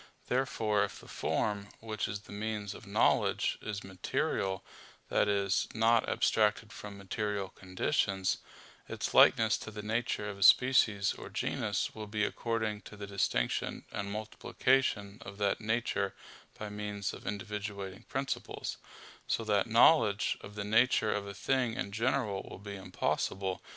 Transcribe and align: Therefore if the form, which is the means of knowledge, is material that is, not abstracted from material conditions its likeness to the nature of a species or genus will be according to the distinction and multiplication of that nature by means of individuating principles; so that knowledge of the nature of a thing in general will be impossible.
Therefore 0.29 0.83
if 0.83 0.99
the 0.99 1.07
form, 1.07 1.67
which 1.79 2.07
is 2.07 2.21
the 2.21 2.31
means 2.31 2.73
of 2.73 2.87
knowledge, 2.87 3.59
is 3.61 3.83
material 3.83 4.65
that 5.09 5.27
is, 5.27 5.67
not 5.75 6.09
abstracted 6.09 6.73
from 6.73 6.97
material 6.97 7.49
conditions 7.49 8.39
its 8.89 9.13
likeness 9.13 9.59
to 9.59 9.69
the 9.69 9.83
nature 9.83 10.27
of 10.27 10.39
a 10.39 10.41
species 10.41 11.13
or 11.13 11.29
genus 11.29 11.93
will 11.93 12.07
be 12.07 12.23
according 12.25 12.81
to 12.81 12.97
the 12.97 13.05
distinction 13.05 13.85
and 13.91 14.09
multiplication 14.11 15.19
of 15.23 15.37
that 15.37 15.61
nature 15.61 16.15
by 16.57 16.67
means 16.67 17.13
of 17.13 17.25
individuating 17.25 18.07
principles; 18.07 18.77
so 19.27 19.43
that 19.43 19.67
knowledge 19.67 20.35
of 20.41 20.55
the 20.55 20.65
nature 20.65 21.13
of 21.13 21.27
a 21.27 21.35
thing 21.35 21.75
in 21.75 21.91
general 21.91 22.41
will 22.49 22.57
be 22.57 22.75
impossible. 22.75 23.61